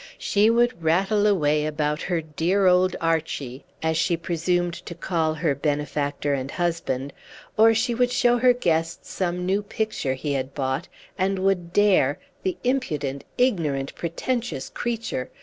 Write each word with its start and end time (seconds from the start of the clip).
She 0.17 0.49
would 0.49 0.81
rattle 0.81 1.27
away 1.27 1.63
about 1.67 2.01
her 2.01 2.21
"dear 2.21 2.65
old 2.65 2.95
Archy," 2.99 3.65
as 3.83 3.97
she 3.97 4.17
presumed 4.17 4.73
to 4.87 4.95
call 4.95 5.35
her 5.35 5.53
benefactor 5.53 6.33
and 6.33 6.49
husband; 6.49 7.13
or 7.55 7.75
she 7.75 7.93
would 7.93 8.09
show 8.11 8.39
her 8.39 8.51
guests 8.53 9.11
some 9.11 9.45
new 9.45 9.61
picture 9.61 10.15
he 10.15 10.33
had 10.33 10.55
bought, 10.55 10.87
and 11.19 11.37
would 11.37 11.71
dare 11.71 12.17
the 12.41 12.57
impudent, 12.63 13.25
ignorant, 13.37 13.93
pretentious 13.93 14.69
creature! 14.69 15.29